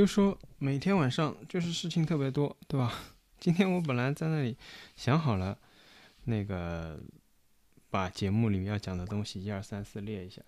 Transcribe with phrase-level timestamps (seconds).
[0.00, 2.90] 就说每天晚上就是事情特别多，对吧？
[3.38, 4.56] 今天我本来在那里
[4.96, 5.58] 想好了，
[6.24, 6.98] 那个
[7.90, 10.40] 把节目里面要讲的东西一二三四列一下，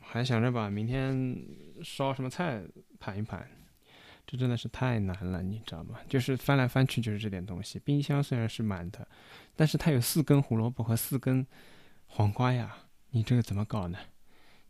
[0.00, 1.40] 还想着把明天
[1.84, 2.60] 烧什么菜
[2.98, 3.48] 盘一盘，
[4.26, 6.00] 这真的是太难了，你知道吗？
[6.08, 7.78] 就是翻来翻去就是这点东西。
[7.78, 9.06] 冰箱虽然是满的，
[9.54, 11.46] 但是它有四根胡萝卜和四根
[12.08, 12.76] 黄瓜呀，
[13.10, 13.96] 你这个怎么搞呢？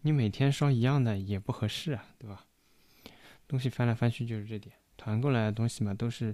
[0.02, 2.44] 你每天烧一样的也不合适啊，对吧？
[3.50, 6.32] 东西翻来翻去就是这点，团购来的东西嘛，都是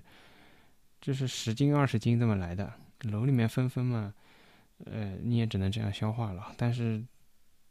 [1.00, 2.70] 就是十斤二十斤这么来的，
[3.04, 4.12] 楼里面分分嘛，
[4.84, 6.54] 呃，你也只能这样消化了。
[6.58, 7.02] 但是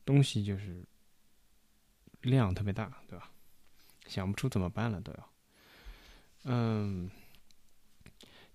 [0.03, 0.83] 东西就是
[2.21, 3.29] 量特别大，对吧？
[4.07, 5.29] 想不出怎么办了都要。
[6.45, 7.07] 嗯，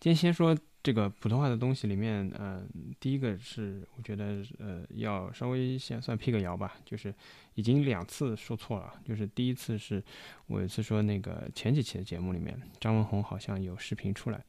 [0.01, 0.59] 今天先说。
[0.83, 2.67] 这个普通话的东西里面，嗯，
[2.99, 7.15] 第一个是我觉得，呃，要稍微先算辟个谣吧，就是
[7.55, 8.95] 已经两次说错了。
[9.05, 10.03] 就是第一次是
[10.47, 14.43] 我有一次说那个前几期的节目里面，张文宏好像有视频出来，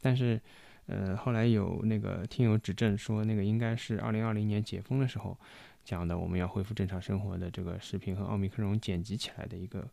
[0.00, 0.40] 但是，
[0.86, 5.38] 呃，后来有那个听友指正说，那个应该是二零二零年解封的时候
[5.84, 9.88] 讲的，我们要恢复正常生活的这个视频和奥密克戎剪辑起来的一个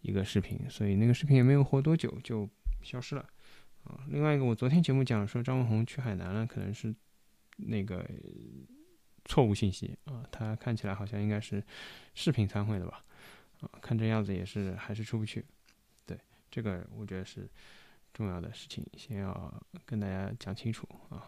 [0.00, 2.48] 一个视频，所以那个视频也没有活多久就
[2.82, 3.24] 消失了。
[3.86, 6.92] 啊，另外一个，我昨天节目讲说张文宏去海南了，可能是
[7.56, 8.04] 那个
[9.24, 10.24] 错误信息啊。
[10.32, 11.62] 他看起来好像应该是
[12.14, 13.04] 视频参会的吧？
[13.60, 15.44] 啊，看这样子也是还是出不去。
[16.04, 16.18] 对，
[16.50, 17.48] 这个我觉得是
[18.12, 21.22] 重要的事情，先要跟大家讲清楚啊。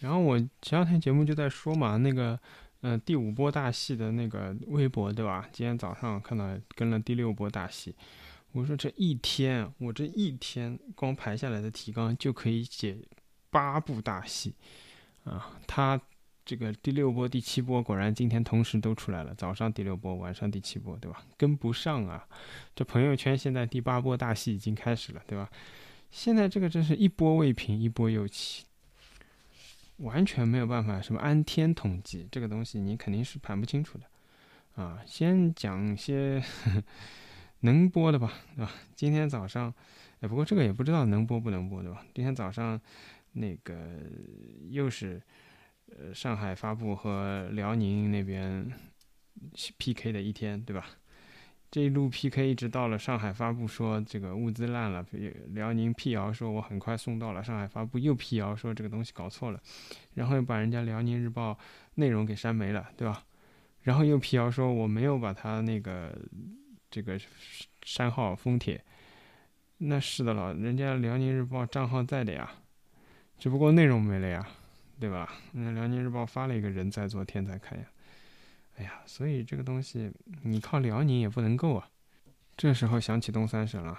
[0.00, 2.38] 然后我前两天节目就在说嘛，那个
[2.80, 5.48] 嗯第五波大戏的那个微博对吧？
[5.52, 7.94] 今天早上看到跟了第六波大戏。
[8.52, 12.96] 我说这一天，我这一天光排下来的提纲就可以写
[13.50, 14.54] 八部大戏，
[15.24, 16.00] 啊，他
[16.44, 21.22] 这个第六波、第七波果然今天同时都出来了，早上第六波，晚上第七波，对吧？
[21.36, 22.26] 跟不上啊！
[22.74, 25.50] 这朋友圈现在第八波大戏已经开始了，对吧？
[26.10, 28.64] 现在这个真是一波未平，一波又起，
[29.98, 36.42] 完全没有办法什么安天统计这个东西，你肯定是盘不清楚的，啊，先讲些。
[37.60, 38.70] 能播的吧，对吧？
[38.94, 39.74] 今天早上，
[40.20, 42.04] 哎，不过这个也不知道能播不能播，对吧？
[42.14, 42.80] 今天早上，
[43.32, 43.74] 那个
[44.70, 45.20] 又是，
[45.86, 48.70] 呃，上海发布和辽宁那边
[49.78, 50.86] PK 的一天，对吧？
[51.70, 55.04] 这一路 PK 一直到了上海发布说这个物资烂了，
[55.48, 59.60] 辽宁辟谣说我很快送到了，上海发布又辟谣说这个东西搞错了，
[60.14, 61.58] 然后又把人家辽宁日报
[61.96, 63.24] 内容给删没了，对吧？
[63.82, 66.16] 然后又辟谣说我没有把它那个。
[66.90, 67.20] 这个
[67.82, 68.82] 山号封帖，
[69.78, 72.50] 那是的了，人家辽宁日报账号在的呀，
[73.38, 74.48] 只不过内容没了呀，
[74.98, 75.32] 对吧？
[75.52, 77.84] 那辽宁日报发了一个人在做天才看呀，
[78.76, 80.12] 哎呀，所以这个东西
[80.42, 81.88] 你靠辽宁也不能够啊。
[82.56, 83.96] 这时候想起东三省了，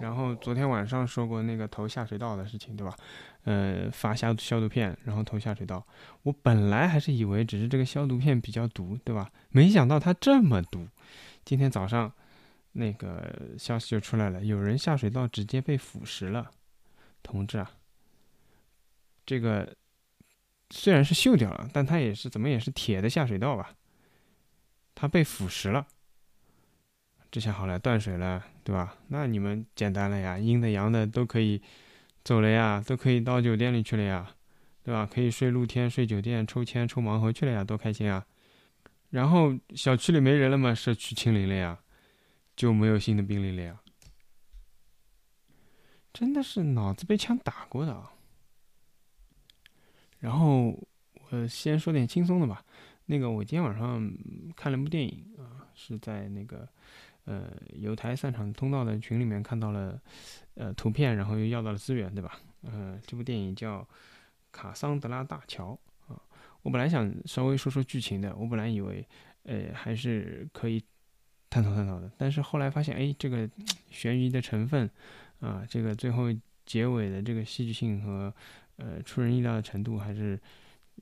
[0.00, 2.96] 然后昨天晚上说过那个投下水道的事情，对吧？
[3.44, 5.86] 呃，发消消毒片，然后投下水道。
[6.24, 9.30] 我本来还是以为只是这个消毒片比较毒，对吧？
[9.48, 10.86] 没想到它这么毒。
[11.42, 12.12] 今天早上
[12.72, 16.50] 那个消息就出来了，有人下水道直接被腐蚀了。
[17.22, 17.70] 同志啊，
[19.24, 19.74] 这个
[20.68, 23.74] 虽然是锈掉了，但它也是怎么也是铁的下水道吧？
[24.94, 25.86] 它被腐蚀了。
[27.30, 28.96] 这下好了，断水了，对吧？
[29.08, 31.62] 那你们简单了呀，阴的阳的都可以。
[32.22, 34.34] 走了呀，都可以到酒店里去了呀，
[34.82, 35.08] 对吧？
[35.10, 38.26] 可以睡露天，睡酒店，抽签抽盲盒去了呀，多开心啊！
[39.08, 41.80] 然后小区里没人了嘛，社区清零了呀，
[42.54, 43.80] 就没有新的病例了呀。
[46.12, 48.12] 真的是脑子被枪打过的啊！
[50.18, 50.78] 然后
[51.30, 52.64] 我先说点轻松的吧。
[53.06, 54.12] 那个我今天晚上
[54.54, 56.68] 看了部电影啊，是在那个。
[57.24, 60.00] 呃，有台散场通道的群里面看到了，
[60.54, 62.40] 呃，图片，然后又要到了资源，对吧？
[62.62, 63.80] 呃，这部电影叫
[64.50, 65.78] 《卡桑德拉大桥》
[66.12, 66.20] 啊。
[66.62, 69.06] 我本来想稍微说说剧情的，我本来以为，
[69.44, 70.82] 呃，还是可以
[71.48, 73.48] 探讨探讨的，但是后来发现，哎，这个
[73.90, 74.90] 悬疑的成分
[75.40, 76.24] 啊，这个最后
[76.66, 78.34] 结尾的这个戏剧性和
[78.76, 80.40] 呃出人意料的程度，还是，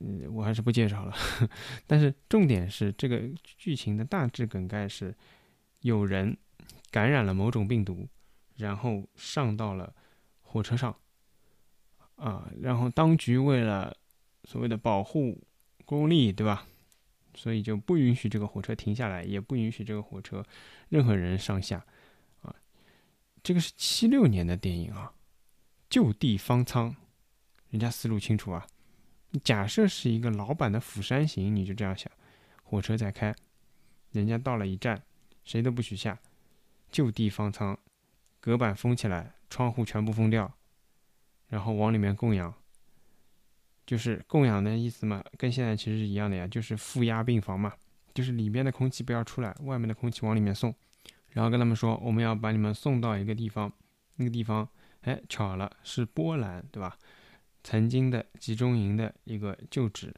[0.01, 1.15] 嗯，我还是不介绍了。
[1.87, 5.15] 但是重点是这个剧情的大致梗概是。
[5.81, 6.37] 有人
[6.91, 8.09] 感染了某种病毒，
[8.57, 9.95] 然后上到了
[10.43, 10.97] 火车上，
[12.17, 13.97] 啊，然后当局为了
[14.45, 15.47] 所谓的保护
[15.85, 16.67] 公利，对吧？
[17.35, 20.45] 所以就不允许这个火车停下来，也不允许这个火车
[20.89, 21.85] 任何人上下，
[22.41, 22.53] 啊，
[23.45, 25.13] 这个是七六年的电影啊，
[25.89, 26.97] 就地方舱，
[27.71, 28.67] 人家思路清楚啊。
[29.45, 32.11] 假设是一个老版的《釜山行》，你就这样想，
[32.65, 33.33] 火车在开，
[34.11, 35.01] 人家到了一站，
[35.49, 36.19] 谁都不许下，
[36.91, 37.75] 就地方舱，
[38.39, 40.53] 隔板封起来，窗户全部封掉，
[41.49, 42.53] 然后往里面供氧。
[43.87, 47.73] 就是供氧的意思嘛，跟现在其实是一样的呀，就是负压病房嘛，
[48.13, 50.75] 就是里面的空气不要出来，外面的空气往里面送，
[51.31, 53.73] 然后跟他们说，我们要把你们送到一个地方，
[54.17, 54.69] 那个地方，
[55.01, 56.99] 哎，巧了，是波兰，对吧？
[57.65, 60.15] 曾经的集中营的一个旧址，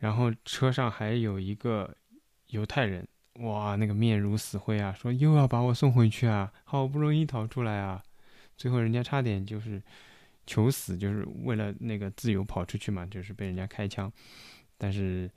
[0.00, 1.96] 然后车上还有一个
[2.48, 3.08] 犹太人，
[3.40, 8.02] 哇，那个面如死灰啊，说又要把我送回去啊，好不容易逃出来啊，
[8.56, 9.82] 最后人家差点就是。
[10.44, 14.12] 求死就是为了那个自由跑出去嘛，就是被人家开枪，
[14.76, 15.30] 但是，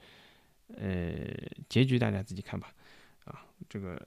[0.75, 1.23] 呃，
[1.69, 2.73] 结局大家自己看吧，
[3.25, 4.01] 啊，这个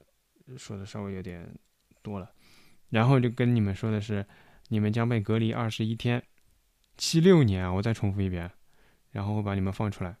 [0.57, 1.49] 说的稍微有点
[2.01, 2.29] 多了，
[2.89, 4.25] 然后就跟你们说的是，
[4.67, 6.21] 你们将被隔离二十一天，
[6.97, 8.51] 七六年啊，我再重复一遍，
[9.11, 10.17] 然后我把你们放出来，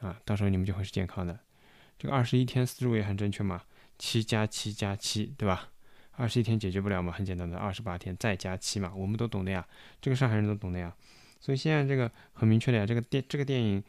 [0.00, 1.40] 啊，到时候你们就会是健康的，
[2.00, 3.60] 这个二十一天思路也很正确嘛，
[3.98, 5.68] 七加七加七，对吧？
[6.12, 7.12] 二十一天解决不了嘛？
[7.12, 9.68] 很简单的，二十八天再加七嘛，我们都懂的呀，
[10.00, 10.96] 这个上海人都懂的呀。
[11.40, 13.84] 所以现在这个很明确的呀，这个电这个电影，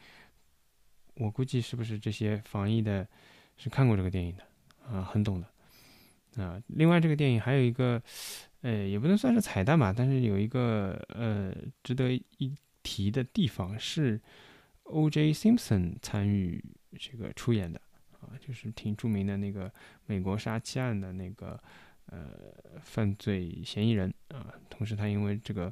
[1.15, 3.07] 我估计是不是这些防疫的，
[3.55, 4.43] 是看过这个电影的
[4.85, 6.61] 啊，很懂的啊。
[6.67, 8.03] 另外这个电影还有一个，
[8.59, 12.53] 呃，也不能算是彩蛋吧，但是有一个呃值得一
[12.83, 14.19] 提的地方是
[14.83, 15.31] ，O.J.
[15.31, 16.61] Simpson 参与
[16.99, 17.79] 这个出演的
[18.21, 19.71] 啊，就是挺著名的那个
[20.05, 21.61] 美国杀妻案的那个。
[22.07, 22.27] 呃，
[22.81, 25.71] 犯罪嫌疑人啊，同时他因为这个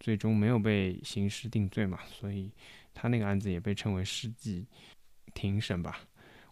[0.00, 2.50] 最终没有被刑事定罪嘛，所以
[2.94, 4.64] 他那个案子也被称为世纪
[5.34, 5.98] 庭审吧。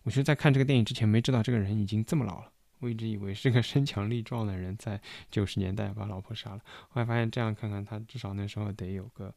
[0.03, 6.61] 我其实，在看这个电影之前，没知道这个人已经这么老了，我一直以为是个身强力壮的人，在九十年代把老婆杀了。
[6.91, 9.35] 后来发现，这样看看他，至少那时候得有个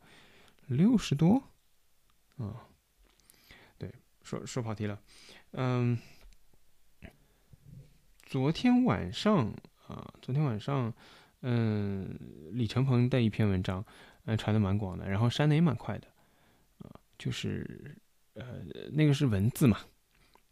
[0.65, 1.41] 六十多。
[2.39, 2.53] 嗯，
[4.27, 4.99] 说说跑题了。
[5.51, 5.97] 嗯，
[8.25, 9.53] 昨天晚上。
[9.87, 10.93] 啊，昨天晚上，
[11.43, 12.13] 嗯，
[12.51, 13.85] 李承鹏的一篇文章，
[14.25, 16.07] 嗯，传的蛮广的，然后删的也蛮快的，
[16.79, 17.95] 啊，就是，
[18.33, 19.79] 呃，那个是文字嘛，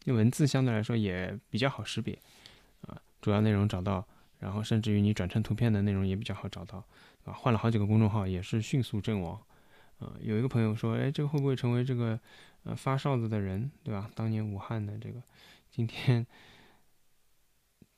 [0.04, 2.18] 那文字相对来说也比较好识别，
[2.80, 4.08] 啊，主要内容找到，
[4.38, 6.82] 然后甚至于你转成图片的内容也比较好找到，
[7.26, 9.38] 啊，换了好几个公众号也是迅速阵亡，
[9.98, 12.18] 啊，有一个朋友说，哎，这个会不会成为这个，
[12.66, 14.10] 呃，发哨子的人，对吧？
[14.14, 15.22] 当年武汉的这个，
[15.70, 16.26] 今天。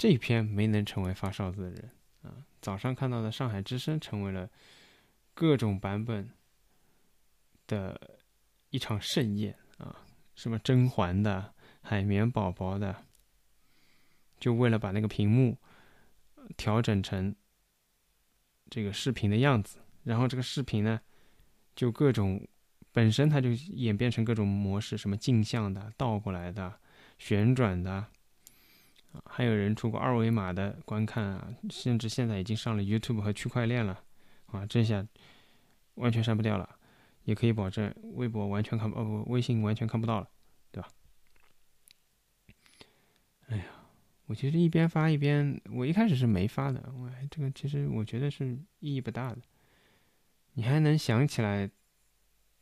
[0.00, 1.90] 这篇没能成为发哨子的人
[2.22, 4.48] 啊，早上看到的上海之声成为了
[5.34, 6.30] 各种版本
[7.66, 8.20] 的
[8.70, 10.06] 一场盛宴啊，
[10.36, 13.06] 什么甄嬛的、海绵宝宝的，
[14.38, 15.58] 就为了把那个屏幕
[16.56, 17.34] 调整成
[18.70, 21.00] 这个视频的样子，然后这个视频呢，
[21.74, 22.40] 就各种
[22.98, 26.80] 本身它就演变成各种模式，什么镜像的、倒过来的、
[27.16, 28.04] 旋转的。
[29.24, 34.02] 还有人出过二维码的观看啊，甚至现在已经上了 YouTube 和区块链了，
[34.46, 35.06] 啊，这下
[35.94, 36.68] 完全删不掉了，
[37.22, 40.28] 也可以保证微博完全看不，哦不，微信完全看不到了，
[40.72, 40.88] 对吧？
[43.46, 43.64] 哎呀，
[44.26, 49.38] 我其实一边发一边，我一开始是没发的，我这个其实我觉得是意义不大的。
[50.54, 51.70] 你还能想起来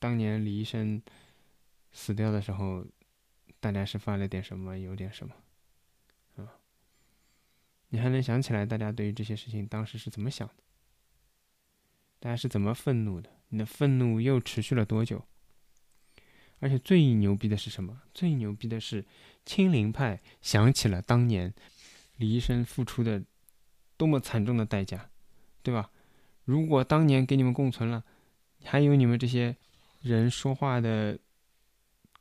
[0.07, 1.03] 当年李医生
[1.91, 2.87] 死掉的时候，
[3.59, 5.35] 大家是发了点什么，有点什么？
[6.37, 6.47] 啊
[7.89, 10.55] 你还能想起来大家对于这些事情当时是怎么想的？
[12.21, 13.29] 大家是怎么愤怒的？
[13.49, 15.25] 你的愤怒又持续了多久？
[16.61, 18.03] 而且最牛逼的是什么？
[18.15, 19.05] 最牛逼的是
[19.45, 21.53] 清零派想起了当年
[22.19, 23.25] 李医生付出的
[23.97, 25.11] 多么惨重的代价，
[25.65, 25.91] 对吧？
[26.45, 28.05] 如果当年给你们共存了，
[28.63, 29.57] 还有你们这些
[30.07, 31.19] 人说话的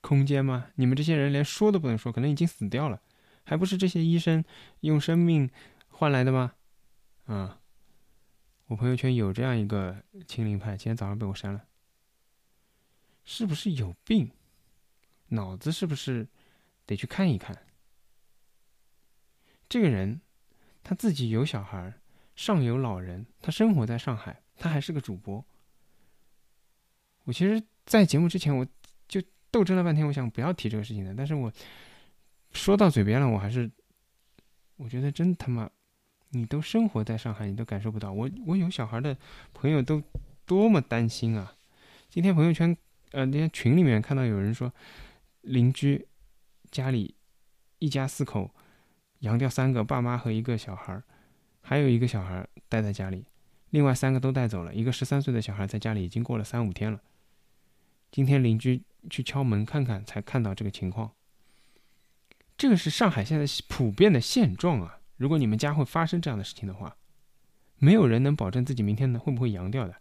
[0.02, 0.72] 空间吗？
[0.76, 3.02] 你们这些人连说都不能说，可能已经死掉了。
[3.44, 4.44] 还不是这些医生
[4.80, 5.50] 用生命
[5.88, 6.54] 换来的吗？
[7.26, 7.60] 啊，
[8.68, 11.66] 我朋友圈有这样一个清零派，今天早上被我删了。
[13.24, 14.32] 是不是有病？
[15.30, 16.28] 脑子是不是
[16.86, 17.66] 得去看一看？
[19.68, 20.22] 这个人
[20.84, 21.94] 他自己有小孩，
[22.36, 25.44] 上有老人，他生活在上海，他还是个主播。
[27.24, 28.66] 我其实，在节目之前，我
[29.08, 31.52] 就斗争了半天，我想不要提这个事情的，但是我。
[32.52, 33.70] 说到嘴边了，我还是，
[34.78, 35.70] 我觉得真他妈，
[36.30, 38.14] 你都生活在上海，你都感受不到。
[38.14, 39.18] 我我有小孩的
[39.54, 40.02] 朋友都
[40.46, 41.54] 多么担心啊！
[42.08, 42.78] 今天朋友圈，
[43.12, 44.72] 呃，那天群里面看到有人说，
[45.42, 46.08] 邻居
[46.72, 47.14] 家里
[47.80, 48.50] 一家四口，
[49.20, 51.04] 养掉三个，爸妈和一个小孩，
[51.60, 53.26] 还有一个小孩待在家里，
[53.72, 57.02] 另外三个都带走了，一个十三岁的小孩在家里已经过了三五天了。
[58.16, 61.12] 今天邻居去敲门看看，才看到这个情况。
[62.58, 65.02] 这个是上海现在普遍的现状啊。
[65.18, 66.96] 如果你们家会发生这样的事情的话，
[67.78, 69.94] 没有人能保证自己明天呢会不会阳掉的。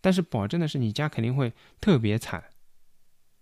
[0.00, 2.42] 但是保证的是你家肯定会特别惨。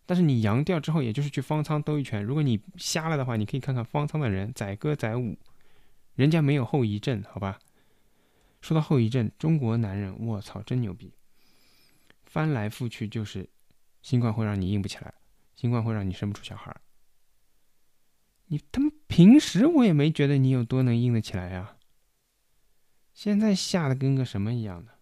[0.04, 2.24] 但是你阳掉之后，也就是去方舱兜一圈。
[2.24, 5.38] 如果你瞎了的话，你可以看看方舱的人载歌载舞，
[6.16, 7.60] 人家没有后遗症，好吧？
[8.62, 11.14] 说到后遗症，中国男人，我操，真牛逼！
[12.24, 13.48] 翻来覆去就是
[14.02, 15.14] 新冠会让你硬不起来，
[15.54, 16.76] 新冠会让你生不出小孩。
[18.46, 21.76] 你他妈平时我也没觉得你有多能硬得起来呀，
[23.14, 24.98] 现在吓得跟个什么一样的？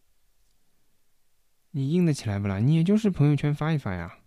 [1.70, 2.58] 你硬得起来不啦？
[2.58, 4.18] 你也就是朋友圈发一发呀。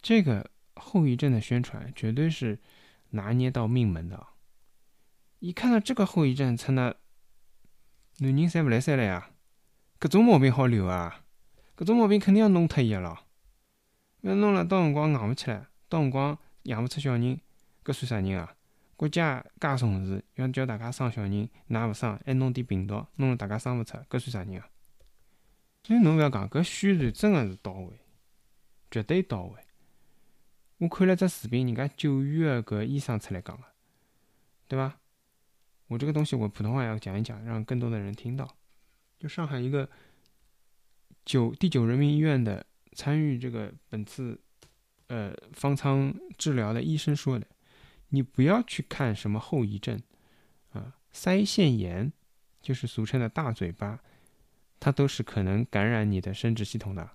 [0.00, 2.60] 这个后遗症的宣传绝对是
[3.10, 4.26] 拿捏到命门的。
[5.40, 7.00] 一看到这个后遗症，成了
[8.18, 9.30] 男人侪不来塞了呀！
[10.00, 11.24] 搿种毛病好留啊！
[11.78, 13.16] 搿种毛病肯定要弄脱伊个咯。
[14.22, 17.40] 要弄了，到辰光硬勿起来，到辰光养勿出小人，
[17.84, 18.56] 搿算啥人啊？
[18.96, 24.68] 国家介重视，要叫大家生小人，㑚勿生，还弄点病毒，弄了大家生勿出，搿算啥人啊？
[25.84, 27.96] 所以侬勿要讲，搿宣传真个是到位，
[28.90, 29.54] 绝对到位。
[30.78, 33.62] 我看了只视频，人家九院个搿医生出来讲个，
[34.66, 34.98] 对伐？
[35.86, 38.52] 我这个东西我普通话要讲一讲，让更多的人听到。
[39.16, 39.88] 就上海一个
[41.28, 44.40] 九第九人民医院的参与这个本次
[45.08, 47.46] 呃方舱治疗的医生说的，
[48.08, 50.00] 你不要去看什么后遗症
[50.70, 52.10] 啊，腮腺炎
[52.62, 54.00] 就是俗称的大嘴巴，
[54.80, 57.10] 它都是可能感染你的生殖系统的。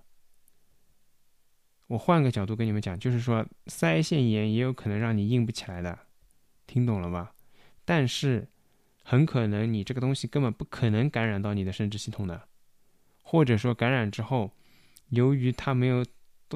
[1.88, 5.98] 我换个角度跟你们讲，就是说腮腺炎也有可能让你硬不起来的，
[6.68, 7.34] 听懂了吧？
[7.84, 8.46] 但是。
[9.06, 12.48] 很可能你这个东西根本不可能感染到你的生殖系统的，
[13.26, 14.52] 或者说感染之后，
[15.08, 16.06] 由于它没有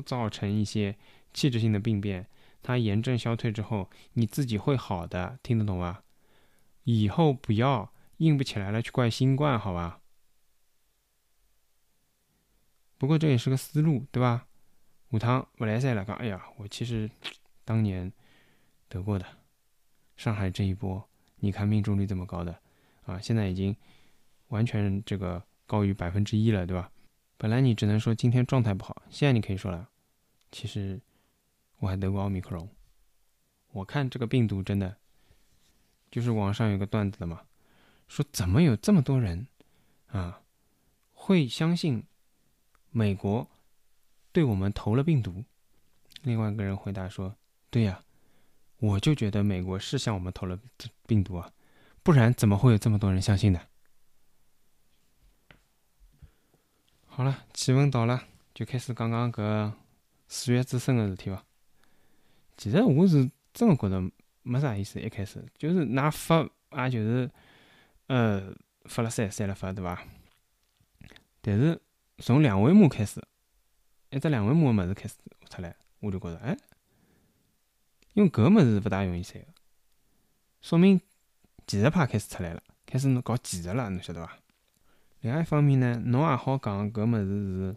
[0.05, 0.97] 造成一些
[1.35, 2.29] 器质性的病变，
[2.63, 6.05] 它炎症消退之后，你自己会好的，听得懂吧？
[6.85, 10.01] 以后不要硬不起来了去怪新冠，好吧？
[12.97, 14.47] 不过这也是个思路，对吧？
[15.11, 17.11] 五汤不来塞了，讲，哎呀，我其实
[17.65, 18.13] 当年
[18.89, 19.27] 得过的，
[20.17, 21.09] 上海这一波。
[21.41, 22.61] 你看命中率这么高的，
[23.05, 23.75] 啊，现在已经
[24.49, 26.91] 完全这个高于百分之一了，对吧？
[27.37, 29.89] 本来你只能说今天状态不好，现在你可以说了，
[30.51, 31.01] 其实
[31.79, 32.69] 我还得过奥密克戎。
[33.71, 34.97] 我看这个病毒真的，
[36.11, 37.43] 就是网上有个段子的嘛，
[38.09, 39.47] 说怎么有这么多人
[40.09, 40.41] 啊
[41.13, 42.03] 会相信
[42.91, 43.49] 美国
[44.33, 45.45] 对我们投了病毒？
[46.23, 47.37] 另外一个人回答说，
[47.71, 48.03] 对呀。
[48.81, 50.57] 我就觉得美国是向我们投了
[51.05, 51.51] 病毒啊，
[52.05, 53.61] 不然怎么会有这么多人相信的？
[57.19, 58.23] 好了，气氛到了，
[58.55, 59.73] 就开始讲讲搿
[60.29, 61.45] 四月之声的事体伐。
[62.57, 64.01] 其实我是真的觉得
[64.45, 67.29] 没啥意思，一开始就是拿发，也就是
[68.07, 70.01] 呃发了三三了发，对伐？
[71.41, 71.83] 但是
[72.19, 73.21] 从两维码开始，
[74.11, 75.17] 一只两维码个物事开始
[75.51, 76.57] 出来，我就觉着哎。
[78.15, 79.49] 因为搿物事勿大容易删个，
[80.61, 81.01] 说明
[81.67, 84.39] 技术派开始出来了，开始侬搞技术了，侬晓得伐？
[85.21, 87.77] 另外一方面呢，侬也好讲搿物事是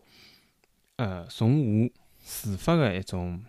[0.98, 3.44] 呃从我自发个一种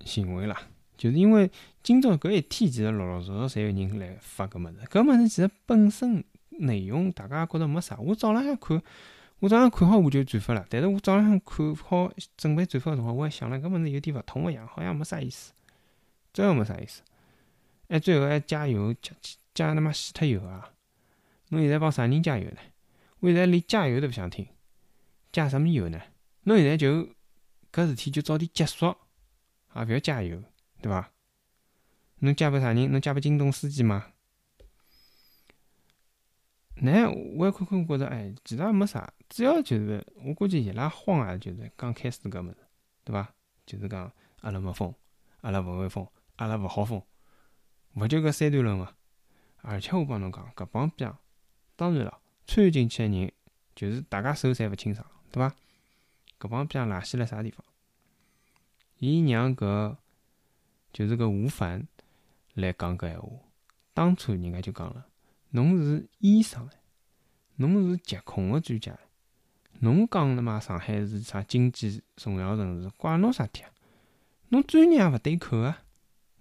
[0.00, 0.56] 行为啦，
[0.96, 1.50] 就是因为
[1.82, 7.96] 今朝搿一天其实陆陆续续侪有人来发搿物事，搿物事其实本身内容大家觉得没啥。
[7.98, 8.82] 我早浪向看，
[9.40, 15.52] 我早浪向看好我就转发了，但是我早浪向看好准备转发个辰光，我还想了搿物事有点勿通个样，好像没啥意思。
[16.32, 17.00] 真个没啥意思，
[17.88, 19.12] 哎，最后还加油，加
[19.54, 20.70] 加他妈死脱油啊！
[21.48, 22.58] 侬现在帮啥人加油呢？
[23.20, 24.46] 我现在连加油都不想听，
[25.32, 26.00] 加什么油呢？
[26.42, 27.08] 侬现在就
[27.72, 28.86] 搿事体就早点结束，
[29.74, 30.42] 也，勿要加油，
[30.80, 31.10] 对伐？
[32.20, 32.90] 侬加拨啥人？
[32.90, 34.12] 侬加拨京东司机吗？
[36.82, 42.56] 那我看看觉着，哎，其实没啥，主要就是我估计伊拉慌啊，就是刚开始搿物事，
[43.04, 43.34] 对伐？
[43.64, 44.94] 就是讲阿拉没封，
[45.40, 46.06] 阿拉勿会封。
[46.36, 47.02] 阿拉勿好封，
[47.94, 48.94] 勿就搿三段论嘛？
[49.62, 51.10] 而且我帮侬讲，搿帮兵，
[51.76, 53.32] 当然了，参与进去个人，
[53.74, 55.54] 就是大家手侪勿清爽，对伐？
[56.38, 57.64] 搿帮兵垃圾辣啥地方？
[58.98, 59.96] 伊让搿
[60.92, 61.86] 就是搿吴凡
[62.54, 63.28] 来讲搿闲话，
[63.92, 65.06] 当初人家就讲了，
[65.50, 66.68] 侬是医生
[67.56, 68.98] 侬是疾控个专家
[69.80, 70.60] 侬讲了嘛？
[70.60, 73.70] 上海是啥经济重要城市，怪侬啥体啊？
[74.48, 75.82] 侬专业也勿对口啊！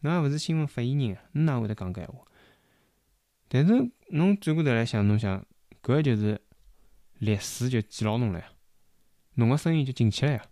[0.02, 2.24] 侬也勿是新闻发言人啊，侬哪会得讲搿闲话？
[3.48, 5.46] 但是侬转过头来想，侬想
[5.86, 6.42] 搿就是
[7.20, 8.52] 历史就记牢侬了呀，
[9.36, 10.46] 侬个声音就进去了呀。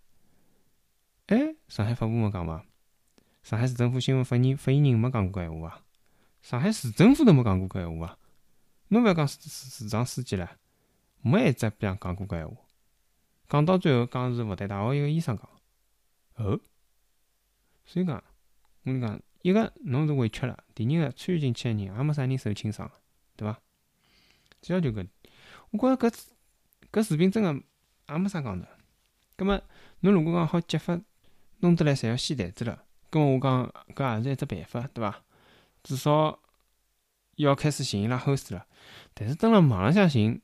[1.26, 2.64] 哎，上海发布没讲嘛？
[3.42, 5.82] 上海市政府新闻发言发言人没讲过搿闲话啊？
[6.44, 8.18] 上海市政府都没讲过搿闲话啊？
[8.90, 10.60] 侬勿要讲市市市长书记了，
[11.24, 12.56] 没一只讲讲过搿闲话。
[13.50, 15.50] 讲到最后，讲是复旦大学一个医生讲。
[16.36, 16.60] 哦，
[17.86, 18.24] 所以讲，
[18.84, 22.92] 我跟你讲，一个侬是委屈了，第二个参与进去个人也没啥人受轻伤，
[23.36, 23.60] 对伐？
[24.62, 25.06] 主要就搿，
[25.74, 26.16] 我觉着搿
[26.92, 27.52] 搿视频真个
[28.10, 28.68] 也没啥讲头。
[29.36, 29.60] 葛末
[30.02, 31.02] 侬如果讲好揭发，
[31.60, 35.24] 弄得来侪要掀台子了，葛末我讲搿也是一只办法，对伐？
[35.82, 36.40] 至少
[37.38, 38.68] 要开始寻伊拉后事了。
[39.16, 40.40] 但是登了网浪向寻，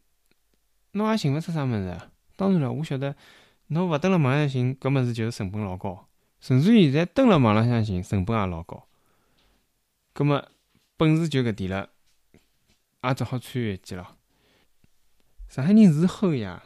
[0.93, 2.01] 侬也寻勿出啥物事。
[2.35, 3.15] 当然了，我晓得。
[3.67, 6.07] 侬勿登辣网浪向寻，搿物事就是成本老高，
[6.39, 8.87] 甚至现在登辣网浪向寻，成本也老高。
[10.11, 10.43] 葛末
[10.97, 11.89] 本事就搿点了，
[13.03, 14.17] 也只好参与一记咯。
[15.49, 16.63] 上海人是齁呀，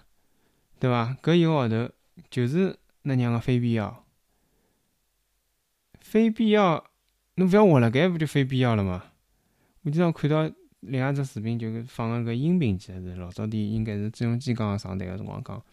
[0.77, 1.15] 对伐？
[1.23, 1.89] 搿一个号头
[2.29, 4.05] 就是那娘个非必要，
[6.01, 6.83] 非必要，
[7.35, 9.05] 侬覅要活辣盖，勿就非必要了吗？
[9.83, 15.63] 我经常看到另外只视频，就是放个搿音频其实，是老早点应该是朱镕基刚刚上台个辰光讲。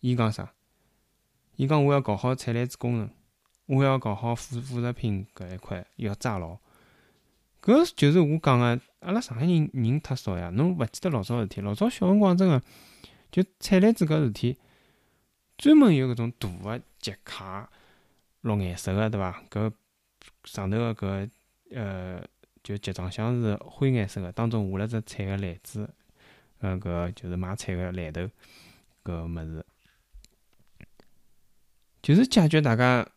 [0.00, 0.52] 伊讲啥？
[1.56, 3.10] 伊讲我要搞好产篮子工程，
[3.64, 6.58] 我要搞好副副食品搿一块，要抓牢。
[7.62, 10.50] 搿就是我讲个，阿拉上海人人太少呀。
[10.50, 11.60] 侬勿记得老早事体？
[11.60, 12.60] 老早小辰光真个，
[13.30, 14.58] 就菜篮子搿事体，
[15.56, 17.70] 专门有搿种大个集卡，
[18.40, 19.42] 绿颜色个对伐？
[19.48, 19.72] 搿
[20.44, 21.30] 上头个搿
[21.70, 22.20] 呃，
[22.64, 25.88] 就集装箱是灰颜色个，当中画了只菜个篮子，
[26.58, 28.28] 呃，搿就是买菜个篮头，
[29.04, 29.64] 搿物事。
[32.02, 33.08] 就是解决大家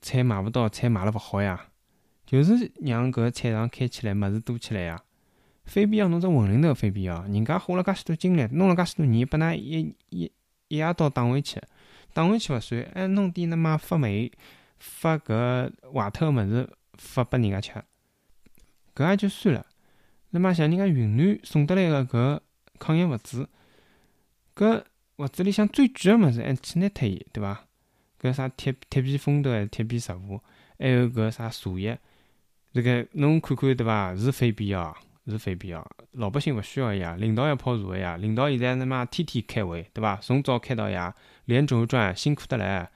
[0.00, 1.70] 菜买勿到，菜卖了勿好呀，
[2.28, 5.02] 就是让搿菜场开起来，物事多起来呀。
[5.64, 10.30] 非必要弄只混龄头，非必要，人家花了介许多精力，弄了介许多年，拨㑚一一
[10.68, 11.58] 一夜到打回去，
[12.12, 14.30] 打回去勿算，还弄点那么发霉、
[14.78, 17.82] 发搿坏脱个物事发拨人家吃，
[18.94, 19.64] 搿也就算了。
[20.30, 22.40] 那么像人家云南送得来个搿
[22.78, 23.48] 抗炎物资，
[24.54, 24.84] 搿
[25.16, 27.64] 物资里向最贵个物事还去拿脱伊，对伐？
[28.20, 30.42] 搿啥铁铁皮风头还是铁皮石户，
[30.78, 31.98] 还有搿啥茶叶，
[32.72, 34.14] 这个侬看看对伐？
[34.16, 35.84] 是非必要，是非必要。
[36.12, 38.16] 老百姓勿需要呀，领导要泡茶个呀。
[38.16, 40.16] 领导现在他妈天天开会，对伐？
[40.16, 41.14] 从早开到夜，
[41.46, 42.90] 连轴转，辛苦得来。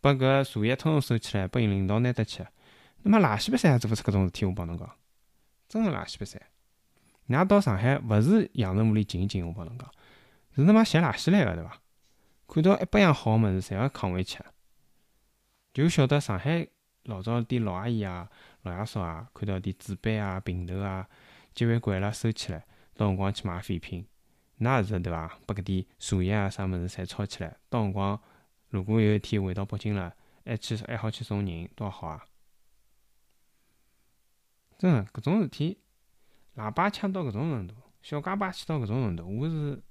[0.00, 2.44] 把搿茶叶统统收起来，拨领导拿得去。
[3.02, 4.90] 那么垃圾比赛也做勿出搿种事体，我帮侬讲，
[5.68, 6.40] 真个垃圾比赛。
[7.28, 9.90] 㑚到上海勿是阳澄湖里静一静，我帮侬讲，
[10.56, 11.80] 是他妈捡垃圾来个，对伐？
[12.46, 14.38] 看到一百样好物事，侪要扛回去，
[15.72, 16.68] 就晓得上海
[17.04, 18.28] 老早点老阿姨啊、
[18.64, 21.08] 老爷叔啊，看到点纸板啊、瓶头啊、
[21.54, 24.06] 集饭罐啦收起来，到辰光去买废品，
[24.56, 25.38] 那是对伐？
[25.46, 28.20] 把搿点茶叶啊啥物事侪抄起来，到辰光
[28.68, 32.24] 如果有一天回到北京了，还去还好去送人，多好啊！
[34.76, 35.78] 真个搿种事体，
[36.56, 39.82] 喇叭抢到搿种程度，小家巴气到搿种程度，我是。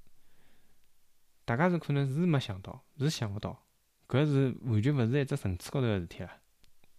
[1.46, 3.66] 大家是可能是没想到，是想勿到，
[4.08, 6.32] 搿是完全勿是一只层次高头个事体了。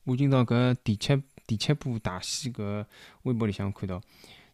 [0.03, 2.87] 我今朝搿第七第七部大戏搿
[3.23, 4.01] 微博里向看到，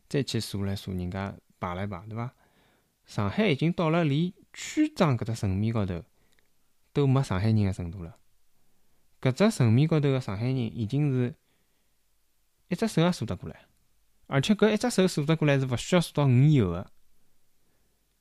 [0.08, 2.32] 再去数来数，人家排了排，对伐？
[3.06, 6.02] 上海已经到了连区长搿只层面高头
[6.92, 8.16] 都没上海人个程度了。
[9.20, 11.34] 搿只层面高头个上海人已经是
[12.68, 13.66] 一只手也数得过来，
[14.26, 16.90] 而且搿一只手数得过来是勿需要数到五以后个。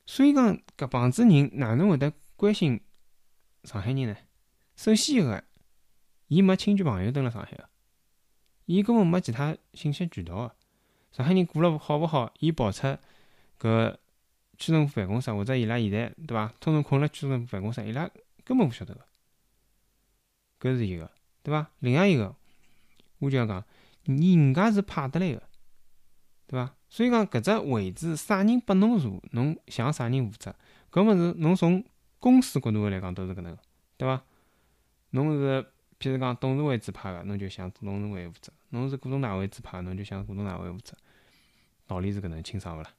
[0.06, 2.80] 所以讲，搿帮子人哪能会得关心
[3.62, 4.16] 上海人呢？
[4.74, 5.44] 首先一个，
[6.26, 7.69] 伊没亲戚朋友蹲辣上海个，
[8.70, 10.54] 伊根本没其他信息渠道个。
[11.10, 12.86] 上海人过了好勿好，伊跑出
[13.58, 13.96] 搿
[14.56, 16.54] 区政府办公室或者伊拉现在对伐？
[16.60, 18.08] 通通困辣区政府办公室，伊拉
[18.44, 19.00] 根本勿晓得个。
[20.60, 21.10] 搿是一个，
[21.42, 21.68] 对伐？
[21.80, 22.32] 另外一个，
[23.18, 23.64] 我就要讲，
[24.04, 25.42] 人家是派得来个，
[26.46, 26.72] 对伐？
[26.88, 30.54] 所以讲，搿只位置啥人拨侬坐，侬向啥人负责。
[30.92, 31.84] 搿物事侬从
[32.20, 33.58] 公司角度来讲都是搿能个，
[33.96, 34.22] 对伐？
[35.10, 35.66] 侬是
[36.00, 40.96] 譬如讲董事会指派个，侬就向董事会负责；侬是股东大会指派个，侬就向股东大会负责。
[41.86, 42.90] 道理是搿能，清爽勿啦？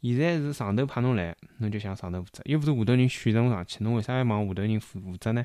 [0.00, 5.44] 现在是上头派侬来，侬就向上头负责，又勿是下头人选侬上去，侬为啥要往下头人负负责呢？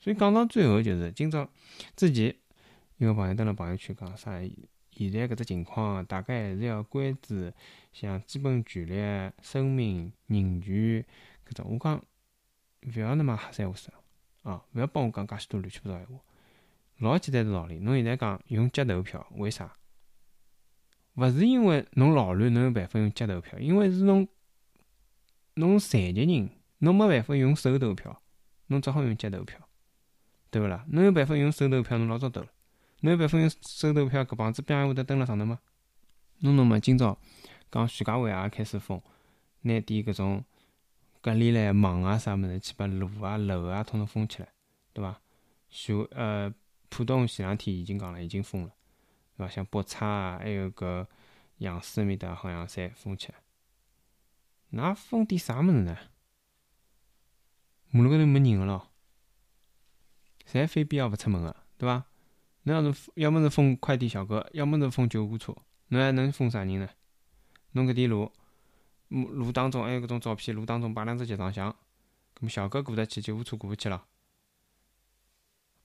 [0.00, 1.48] 所以讲到最后，就是今朝
[1.94, 2.34] 之前
[2.96, 4.40] 有个朋友登了朋友圈讲啥？
[4.90, 7.52] 现在搿只情况，大家还是要关注
[7.92, 11.04] 像基本权利、生命、人权
[11.48, 11.66] 搿种。
[11.70, 12.02] 我讲，
[12.82, 13.92] 勿要那么瞎三胡四
[14.44, 14.64] 啊！
[14.72, 16.22] 勿要帮我讲介许多乱七八糟闲话。
[16.98, 19.72] 老简单个道理，侬现在讲用脚投票，为啥？
[21.14, 24.28] 勿是因为侬老卵侬有办法用脚投票，因为是侬
[25.54, 28.22] 侬残疾人，侬没办法用手投票，
[28.68, 29.58] 侬只好用脚投票。
[30.50, 30.84] 对勿啦？
[30.88, 32.48] 侬有办法用手投票，侬老早投了。
[33.00, 35.58] 侬有办法用手投票，搿帮子兵会得登辣上头吗？
[36.40, 37.18] 侬侬嘛，今朝
[37.72, 39.00] 讲徐家汇也开始封，
[39.62, 40.44] 拿点搿种
[41.24, 44.48] 隔离来网啊啥物事，去把路啊楼啊统统封起来，
[44.92, 45.18] 对伐？
[45.70, 46.52] 徐呃
[46.90, 48.74] 浦东前两天已经讲了，已经封了，
[49.34, 49.48] 对伐？
[49.50, 51.06] 像北岔啊，还有搿
[51.56, 53.38] 杨浦埃面搭好像侪封起来。
[54.78, 55.96] 㑚封点啥物事呢？
[57.88, 58.90] 马路高头没人个咯，
[60.46, 62.04] 侪非必要勿出门个，对伐？
[62.64, 65.56] 侬要是要么是封快递小哥，要么是封救护车，
[65.88, 66.90] 侬还能封啥人呢？
[67.72, 68.30] 侬搿点路，
[69.22, 71.70] 路当中还有搿种照片，路当中摆两只集装箱，
[72.34, 74.04] 搿么小哥过得去，救护车过勿去了。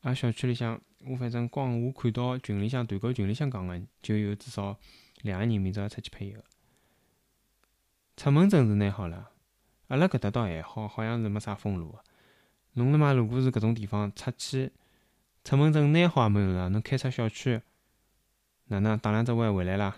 [0.01, 4.77] 俺小区里向，我反正光我看到群里向团购群里向讲个，就有至少
[5.21, 6.43] 两个人明朝要出去配合。
[8.15, 9.31] 出门证是拿好了，
[9.89, 12.03] 阿拉搿搭倒还好，好像是没啥封路个。
[12.73, 14.71] 侬他妈如果是搿种地方出去，
[15.43, 16.67] 出门证拿好也没用啊！
[16.69, 17.61] 侬开出小区，
[18.65, 19.97] 哪能打两只弯回来啦？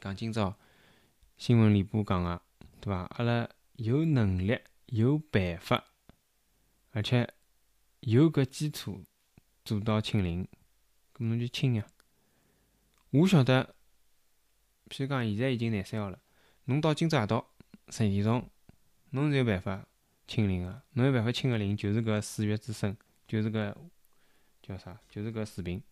[0.00, 0.56] 讲今朝
[1.40, 2.42] 新闻联播讲个，
[2.82, 3.06] 对伐？
[3.16, 5.82] 阿拉有能力、有办法，
[6.90, 7.32] 而且
[8.00, 9.02] 有搿基础
[9.64, 10.46] 做到清零，
[11.14, 11.86] 搿侬就清呀！
[13.12, 13.74] 我晓得，
[14.90, 16.18] 譬如讲现在已经廿三号了，
[16.66, 17.50] 侬到今朝夜到
[17.88, 18.46] 十点钟，
[19.08, 19.86] 侬是有办法
[20.26, 20.82] 清零个。
[20.92, 22.94] 侬有办法清个零，就是搿四月之声。
[23.26, 23.74] 就是搿
[24.60, 25.00] 叫啥？
[25.08, 25.82] 就是搿视频，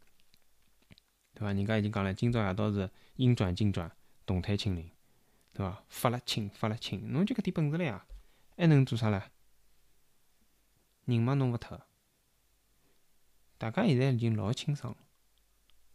[1.33, 1.55] 对伐？
[1.55, 3.91] 人家已经讲了，今朝夜到是阴转静转，
[4.27, 4.91] 动态清零，
[5.59, 5.83] 对伐？
[5.89, 8.07] 发了清，发了清，侬就搿点本事了呀，
[8.57, 9.33] 还能做啥了？
[11.05, 11.81] 人嘛弄勿脱，
[13.59, 14.99] 大家现在已经老清爽了。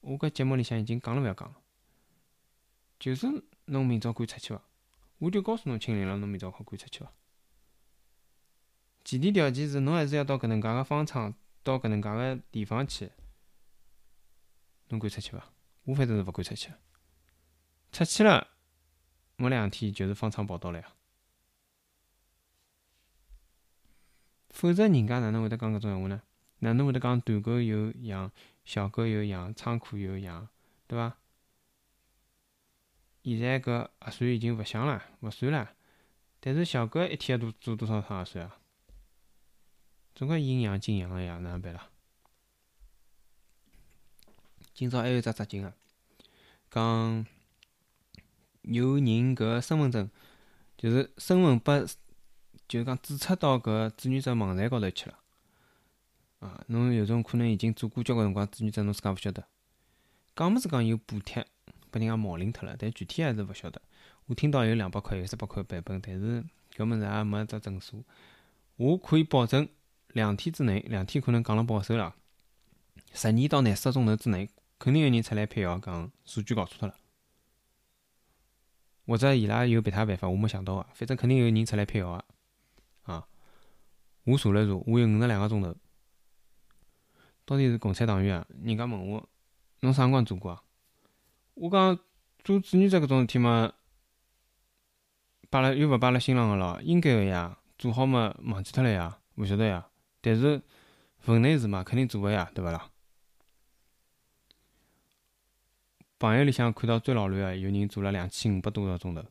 [0.02, 1.56] 我搿节目里向已经讲了，勿要讲了，
[3.00, 3.26] 就是
[3.66, 4.62] 侬明朝赶出去伐？
[5.20, 7.14] 我就告诉侬清零了，侬明朝好赶出去伐？
[9.06, 13.10] 前提条件是，侬还是要到搿能介个方舱，到搿能介个地方去，
[14.90, 15.54] 侬敢出去伐？
[15.86, 16.74] 我反正是勿敢出去。
[17.94, 18.48] 出去了，
[19.36, 20.94] 没两天就是方舱报道了呀。
[24.50, 26.22] 否则人家哪能会得讲搿种闲话呢？
[26.60, 28.32] 哪能会得讲团购有羊，
[28.64, 30.48] 小哥有羊，仓库有羊，
[30.88, 31.18] 对伐？
[33.24, 35.76] 现在搿核酸已经勿响了，勿算了。
[36.40, 38.58] 但是小哥一天要做多少趟核酸啊？
[40.14, 41.90] 总归阴阳进阳个呀，哪能办啦？
[44.74, 45.74] 今朝还有只扎劲个，
[46.70, 47.26] 讲
[48.64, 50.10] 有人搿身份证
[50.78, 51.86] 就是身份拨，
[52.68, 55.20] 就是讲注册到搿志愿者网站高头去了。
[56.40, 59.46] 啊，侬有种可能已经做过交关辰光志愿者，侬自家勿晓得。
[60.36, 61.46] 讲么是讲有补贴，
[61.92, 63.82] 拨人家冒领脱了，但具体还是勿晓得。
[64.26, 66.44] 我听到有两百块、有三百块版本，但是
[66.76, 68.04] 搿物事也没只证书。
[68.78, 69.68] 我可以保证。
[70.14, 72.14] 两天之内，两天可能讲了保守了。
[73.14, 74.48] 十二到廿四个钟头之内，
[74.78, 76.96] 肯定有人出来辟谣，讲数据搞错脱了。
[79.06, 80.88] 或者伊拉有别他办法，我没想到啊。
[80.94, 82.24] 反正肯定有人出来辟谣啊。
[83.04, 83.28] 啊，
[84.24, 85.76] 我查了查，我有五十两个钟头。
[87.46, 88.48] 到底是共产党员啊？
[88.64, 89.30] 人家问我，
[89.82, 90.64] 侬啥辰光做过啊？
[91.56, 92.00] 我讲
[92.44, 93.74] 做志愿者搿种事体嘛，
[95.50, 97.58] 摆了又勿摆了心上个咯，应该个呀。
[97.78, 99.86] 做好嘛，忘记脱了呀，勿晓得呀。
[100.22, 100.62] 但是
[101.20, 102.90] 份内事嘛，肯定做个呀，对勿啦？
[106.20, 109.24] 朋友里向看到最老卵个，有人做了两千五百多个钟头，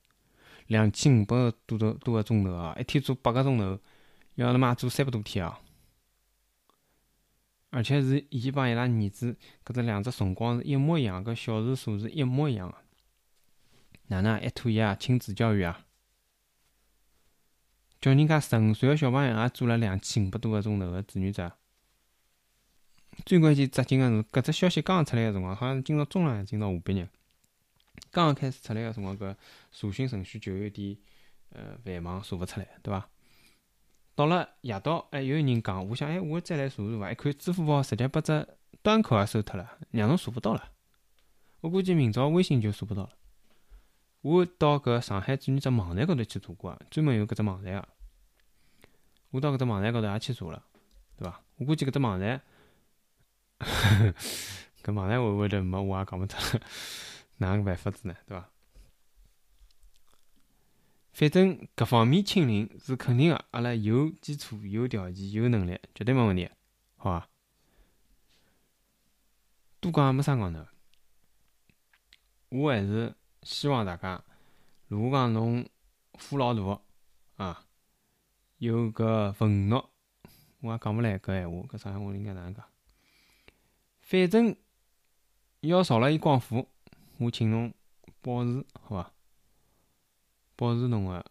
[0.67, 2.77] 两千五百多多多个钟头啊！
[2.79, 3.79] 一天做八个钟头，
[4.35, 5.59] 要他妈做三百多天啊！
[7.71, 12.77] 而且是伊帮伊拉儿子搿只两只辰光是一模一样，搿小时数是一模一样个，
[14.09, 14.95] 哪能一拖一啊？
[14.95, 15.87] 亲子教育啊？
[17.99, 21.51] 叫人家十五岁个小朋友也做了两千五百多个钟头个志愿者。
[23.25, 27.09] 最关键扎劲个是，搿只消息刚刚出来个辰光，好像是今朝中浪还，今朝下半日，
[28.11, 29.35] 刚刚开始出来个辰光，搿
[29.71, 30.97] 查询程序就有点
[31.51, 33.09] 呃繁忙，查勿出来，对伐？
[34.15, 37.13] 到了夜到，哎，有人讲，我想，哎，我再来查查伐？
[37.13, 38.47] 一看支付宝直接把只
[38.83, 40.71] 端口也收脱了，让侬查勿到了。
[41.61, 43.11] 我估计明朝微信就查勿到了。
[44.23, 47.89] 我到搿上海志愿者网站高头去查过啊，专门有搿只网站啊。
[49.31, 50.63] 我到搿只网站高头也去查了，
[51.17, 51.41] 对伐？
[51.57, 52.43] 我估计搿只网站，
[54.83, 56.61] 搿网站会勿会得没我也讲勿脱，
[57.39, 58.17] 哪能办法子呢？
[58.27, 58.49] 对伐？
[61.13, 66.51] 反正搿方面清零是肯定个，阿拉有基础、有条件、有能力，绝对没问题，
[66.97, 67.29] 好伐？
[69.81, 70.67] 多讲也没啥讲头，
[72.49, 73.15] 我还是。
[73.45, 74.23] 希望大家，
[74.87, 75.69] 如果讲侬
[76.13, 76.81] 火老大
[77.45, 77.65] 啊，
[78.59, 79.85] 有搿愤怒
[80.61, 82.65] 我也讲勿来搿闲话，搿上海话应该哪能讲？
[84.03, 84.55] 反正
[85.61, 86.67] 要朝了一光火，
[87.19, 87.73] 我请侬
[88.21, 89.13] 保持，好伐？
[90.55, 91.25] 保持侬个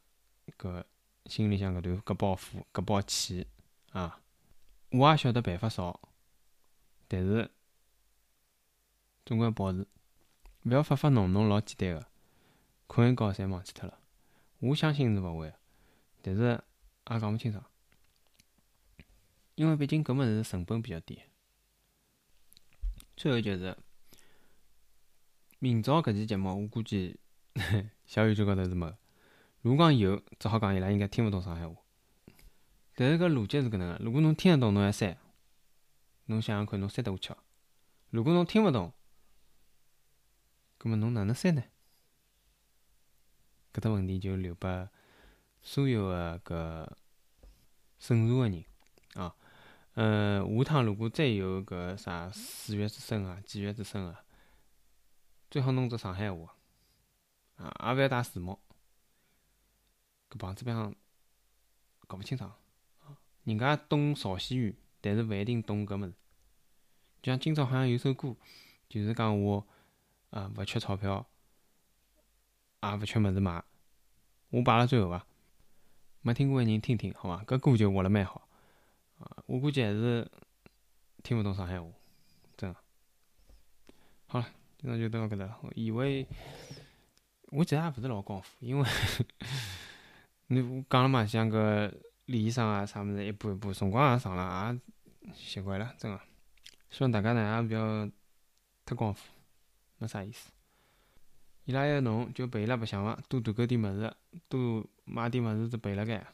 [0.57, 0.83] 搿
[1.27, 3.45] 心里向搿团搿包火、搿包气
[3.91, 4.19] 啊！
[4.89, 6.01] 我也晓得办法少，
[7.07, 7.49] 但是
[9.25, 9.87] 总归保持。
[10.63, 12.07] 勿要发发侬，侬老简单个，
[12.87, 13.99] 困一觉侪忘记脱了。
[14.59, 15.53] 我相信是勿会，
[16.21, 16.61] 但是
[17.09, 17.63] 也讲勿清爽，
[19.55, 21.21] 因为毕竟搿物事成本比较低。
[23.21, 23.77] 最后就是
[25.59, 27.19] 明朝搿期节目，我估计
[28.07, 28.91] 小宇宙高头是没。
[29.61, 31.75] 如果讲有，只好讲伊拉应该听勿懂上海话。
[32.95, 35.15] 但是搿逻辑是搿能个，如果侬听得懂，侬要删，
[36.25, 37.37] 侬想想看，侬删得下去伐？
[38.09, 38.91] 如果侬听勿懂，
[40.79, 41.63] 葛末侬哪能删呢？
[43.71, 44.89] 搿只问题就留拨
[45.61, 46.91] 所有个搿
[47.99, 48.63] 审查个人。
[49.93, 54.23] 呃，下趟如果再有搿啥四月之声啊、几月之声啊，
[55.49, 56.55] 最好弄只上海话
[57.55, 58.59] 啊，也勿要带字幕。
[60.29, 60.95] 搿旁子边上
[62.07, 62.53] 搞勿清爽！
[63.43, 66.13] 人家懂朝鲜语，但是勿一定懂搿物事。
[67.21, 68.35] 就像今朝好像有首歌，
[68.87, 69.67] 就是讲我。
[70.29, 71.27] 啊，勿缺钞票，
[72.81, 73.61] 也勿缺物事买，
[74.49, 75.27] 我摆辣最后伐？
[76.21, 77.43] 没听过个人听听，好伐？
[77.43, 78.47] 搿歌就活了蛮好，
[79.45, 80.29] 我估计还是
[81.23, 81.87] 听勿懂上海话，
[82.57, 82.73] 真。
[84.27, 85.59] 好了，今朝就到搿搭了。
[85.75, 86.27] 以为
[87.49, 88.89] 我其实也勿是老光火，因为
[90.47, 91.93] 你我讲了嘛，像搿
[92.25, 94.79] 联系上啊啥物事，一步一步，辰光也长了，
[95.21, 96.19] 也习惯了，真个。
[96.89, 98.09] 希望大家呢也勿要
[98.85, 99.19] 太光火。
[99.97, 100.51] 没啥意思，
[101.65, 104.11] 伊拉要侬就陪伊拉白相伐，多团购点物事，
[104.49, 106.25] 多买点物事就陪辣盖。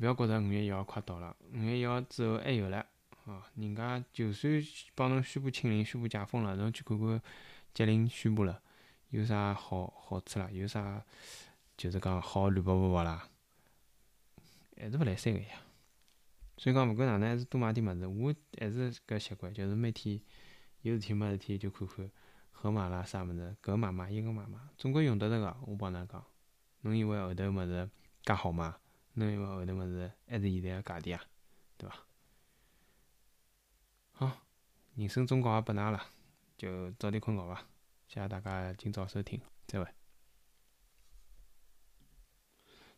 [0.00, 2.82] 勿要觉着五月一号快到了，五月一号之后还有唻，
[3.26, 4.50] 哦，人家就算
[4.94, 7.20] 帮侬宣布清零、宣布解封了，侬去看看
[7.74, 8.62] 吉林宣布了
[9.10, 10.48] 有啥好好处啦？
[10.50, 11.04] 有啥
[11.76, 13.28] 就是讲好乱啵啵啵啦？
[14.78, 15.60] 还是勿来三个呀。
[16.56, 18.06] 所以讲，勿管哪能，还是多买点物事。
[18.06, 20.18] 我还是搿习惯，就是每天
[20.80, 22.10] 有事体没事体就看看。
[22.52, 23.54] 盒马啦，啥物事？
[23.62, 25.56] 搿买买，伊个买买，总归用得着个。
[25.66, 26.24] 我帮㑚讲，
[26.80, 27.90] 侬以为后头物事
[28.22, 28.72] 介好买？
[29.14, 31.22] 侬以为后头物事还是现在个价钿啊？
[31.76, 31.96] 对伐？
[34.12, 34.38] 好，
[34.94, 36.02] 人生忠告也拨㑚了，
[36.56, 37.62] 就早点困觉伐。
[38.06, 39.86] 谢谢大家今朝收听，再会。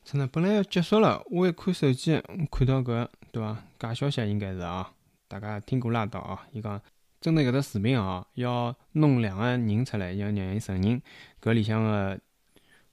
[0.04, 2.20] 真的，本来要结束了，我一看手机，
[2.50, 3.62] 看到搿，对伐？
[3.78, 4.94] 假消息应该是啊，
[5.28, 6.46] 大家听过拉倒啊。
[6.52, 6.80] 伊讲。
[7.20, 11.00] 针对搿只视频哦，要弄两个人出来，要让伊承认
[11.40, 12.20] 搿里向个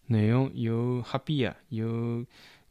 [0.05, 2.23] 内容有瞎编个，有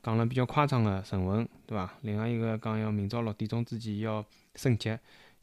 [0.09, 1.93] 讲了比较夸张个成分，对伐？
[2.01, 4.99] 另外一个讲要明朝六点钟之前要升级，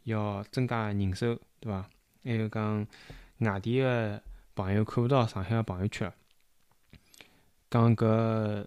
[0.06, 1.88] 要增加人手，对伐？
[2.24, 2.88] 还有讲
[3.42, 4.20] 外地个
[4.56, 6.12] 朋友看勿到上海个朋友圈，
[7.70, 8.66] 讲搿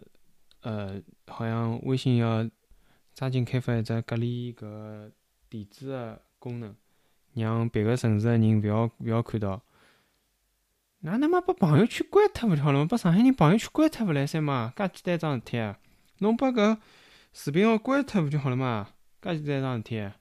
[0.60, 2.48] 呃，好像微信要
[3.12, 5.10] 抓紧开发一只隔离搿
[5.48, 6.76] 电子个功能。
[7.34, 9.60] 让别个城市个人勿要勿要看到，
[11.00, 12.86] 哪能嘛把朋友圈关脱勿就好了嘛？
[12.88, 14.72] 把上海人朋友圈关脱勿来三嘛？
[14.76, 15.74] 介简单桩事体！
[16.18, 16.78] 侬把搿
[17.32, 18.90] 视频号关脱勿就好了嘛？
[19.20, 20.12] 介简单桩事体，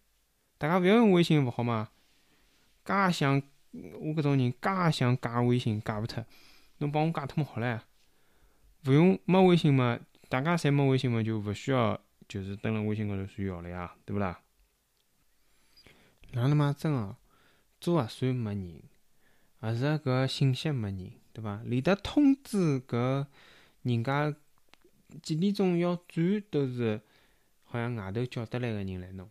[0.58, 1.90] 大家勿要用微信勿好嘛？
[2.86, 6.26] 介想我搿种人介想加微信加勿脱，
[6.78, 7.80] 侬帮我加脱么好唻？
[8.86, 10.00] 勿用没微信嘛？
[10.30, 11.24] 大家侪没微信嘛？
[11.24, 14.40] 就勿需要就是登了微信高头算号了呀，对勿啦？
[16.34, 17.16] 哪能嘛真个
[17.80, 18.84] 做核酸没人，
[19.60, 21.62] 核实搿信息没人，对伐？
[21.66, 23.26] 连得通知搿
[23.84, 24.36] 人家
[25.22, 27.02] 几点钟要转都是
[27.64, 29.30] 好像外头叫得来个人来弄，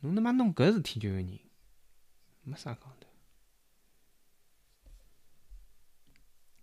[0.00, 1.38] 侬他妈弄搿事体就有人，
[2.42, 3.08] 没啥讲头。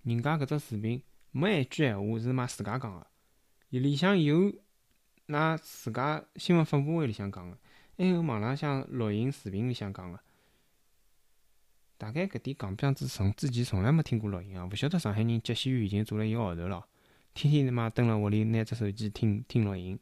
[0.04, 3.08] 人家搿只视频没一句闲话是嘛自家讲个，
[3.70, 4.54] 伊里向有
[5.28, 7.58] 㑚自家新闻发布会里向讲个。
[7.98, 10.20] 还有网浪向录音视频里向讲个，
[11.98, 14.66] 大概搿点港片子从之前从来没听过录音啊！
[14.66, 16.86] 勿晓得上海人接线员已经做了一个号头了，
[17.36, 20.00] 天天他妈蹲辣屋里拿只手机听听录音，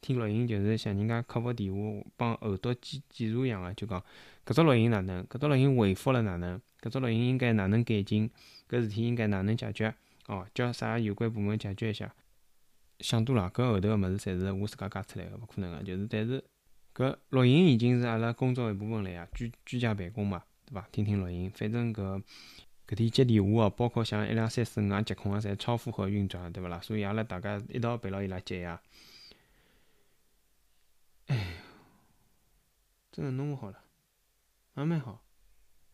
[0.00, 4.02] 听录音就是像人家客服电话帮耳朵检检查一样个，就讲
[4.44, 8.28] 搿只录音哪能，搿只录音回复了哪能，搿只录音应该哪能改进，
[8.68, 9.94] 搿事体应该哪能解决？
[10.26, 12.12] 哦，叫啥有关部门解决一下。
[12.98, 16.42] 想多了，搿后头个物事侪是我自家加出来个，勿可能个，就是但是。
[16.94, 20.86] 搿录音已经是阿拉工作一部分了呀，居居家办公嘛，对伐？
[20.92, 22.22] 听听录音，反正搿
[22.92, 26.78] 搿点接电话哦，包括像一两三四五啊接空啊，侪超负荷运转，对勿啦？
[26.82, 28.82] 所以阿拉大家一道陪牢伊拉接呀。
[31.28, 31.56] 哎。
[33.10, 33.78] 真的弄勿好了，
[34.74, 35.22] 也蛮好，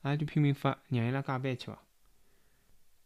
[0.03, 1.83] 阿拉就拼命发，让伊拉加班去伐？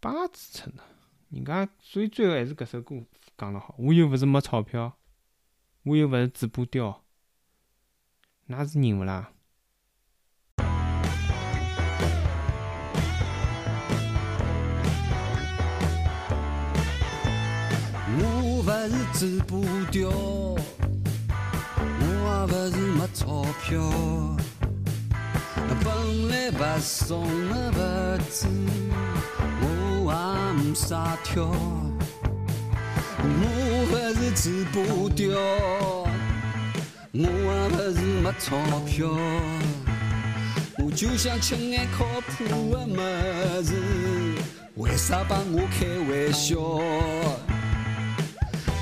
[0.01, 0.83] 八子称的，
[1.31, 3.03] 人家所以最后还是搿首歌
[3.37, 4.99] 讲了好，我又勿是没钞票，
[5.83, 7.05] 我又勿是嘴巴刁，
[8.49, 9.33] 㑚是人勿啦？
[19.23, 19.55] 勿是嘴巴
[19.93, 20.57] 刁，我
[22.27, 23.79] 也勿是没钞票，
[25.85, 25.87] 本
[26.29, 27.79] 来勿怂的勿
[28.29, 28.49] 知，
[29.61, 29.65] 我
[30.11, 30.13] 也
[30.61, 31.45] 唔傻跳。
[33.25, 33.25] 我
[33.93, 34.77] 勿是嘴巴
[35.15, 35.23] 刁，
[37.13, 39.07] 我也不是没钞票，
[40.79, 42.97] 我就想吃眼靠谱的物
[43.63, 43.73] 事，
[44.75, 46.59] 为啥帮我开玩笑？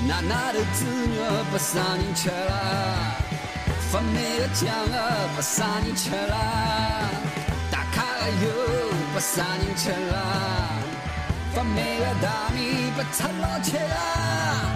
[0.07, 3.15] 奶奶头猪肉不啥人吃啦，
[3.91, 7.09] 发霉的酱啊不啥人吃啦，
[7.69, 8.49] 打卡的油
[9.13, 10.69] 不啥人吃啦，
[11.53, 14.75] 发霉的大米不臭老吃啦，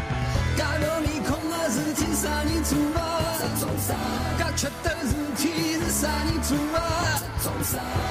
[0.55, 1.14] 假如面
[2.05, 3.03] 孔的事体啥人做啊？
[4.37, 5.43] 假缺德事体
[5.79, 6.79] 是啥人做啊？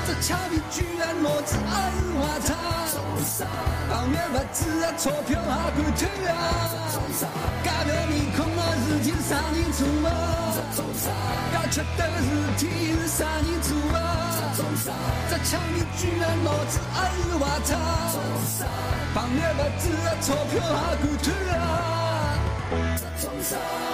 [0.07, 2.49] 这俏皮居然脑子还是坏他，
[3.89, 6.33] 旁边不止的钞票还敢偷啊？
[7.65, 10.11] 假的面孔的事体啥人做啊？
[11.53, 12.29] 假缺德事
[12.59, 12.63] 体
[13.01, 13.99] 是啥人做啊？
[15.31, 17.71] 这俏皮居然脑子还是坏他，
[19.15, 21.27] 旁边不止的钞票还敢偷
[21.59, 21.94] 啊？
[23.45, 23.94] songs.